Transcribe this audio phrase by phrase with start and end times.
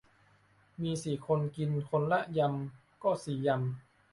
[0.81, 3.59] มีสี่คน กินคนละยำก็สี่ยำ